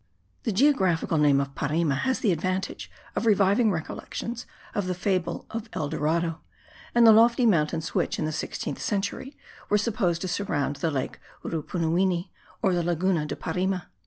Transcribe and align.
The 0.45 0.51
geographical 0.51 1.19
name 1.19 1.39
of 1.39 1.53
Parime 1.53 1.91
has 1.95 2.21
the 2.21 2.31
advantage 2.31 2.89
of 3.15 3.27
reviving 3.27 3.69
recollections 3.69 4.47
of 4.73 4.87
the 4.87 4.95
fable 4.95 5.45
of 5.51 5.69
El 5.73 5.89
Dorado, 5.89 6.41
and 6.95 7.05
the 7.05 7.11
lofty 7.11 7.45
mountains 7.45 7.93
which, 7.93 8.17
in 8.17 8.25
the 8.25 8.31
sixteenth 8.31 8.81
century, 8.81 9.37
were 9.69 9.77
supposed 9.77 10.21
to 10.21 10.27
surround 10.27 10.77
the 10.77 10.89
lake 10.89 11.19
Rupunuwini, 11.43 12.31
or 12.63 12.73
the 12.73 12.81
Laguna 12.81 13.27
de 13.27 13.35
Parime. 13.35 13.83